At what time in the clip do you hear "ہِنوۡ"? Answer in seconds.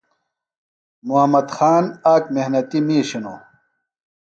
3.15-3.39